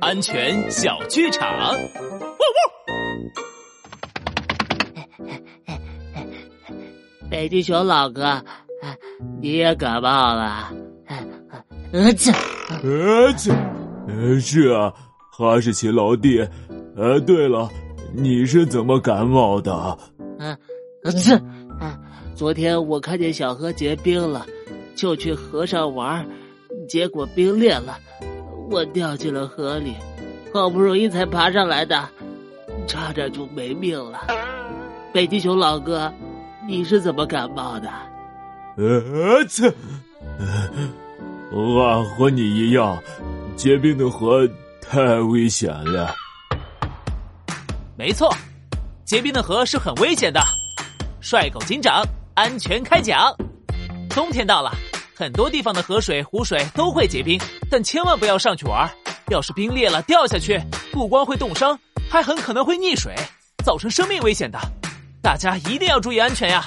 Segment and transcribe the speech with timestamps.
[0.00, 1.48] 安全小剧场。
[7.30, 8.42] 北极熊老哥，
[9.40, 10.70] 你也感冒了？
[11.92, 12.32] 呃，这，
[12.82, 13.52] 呃，这，
[14.08, 14.92] 呃，是啊，
[15.30, 16.46] 哈士奇老弟。
[16.96, 17.70] 呃，对了，
[18.14, 19.98] 你是怎么感冒的？
[20.38, 20.56] 嗯，
[21.02, 21.40] 这，
[22.34, 24.46] 昨天我看见小河结冰了，
[24.94, 26.26] 就去河上玩，
[26.88, 27.98] 结果冰裂了，
[28.72, 29.94] 我掉进了河里，
[30.52, 32.08] 好不容易才爬上来的，
[32.88, 34.26] 差点就没命了。
[35.12, 36.12] 北极熊老哥。
[36.64, 37.90] 你是怎么感冒的？
[38.76, 39.68] 呃，这，
[41.50, 42.96] 我和你一样，
[43.56, 44.48] 结冰的河
[44.80, 46.14] 太危险了。
[47.96, 48.32] 没错，
[49.04, 50.40] 结冰的河是很危险的。
[51.20, 52.00] 帅狗警长，
[52.34, 53.34] 安全开讲。
[54.08, 54.72] 冬天到了，
[55.22, 57.40] 很多地方的河水、湖水都会结冰，
[57.70, 58.90] 但千万不要上去玩。
[59.28, 61.78] 要是冰裂了掉下去，不光会冻伤，
[62.10, 63.14] 还很可能会溺水，
[63.64, 64.58] 造成生命危险的。
[65.22, 66.66] 大家一定要注意安全呀！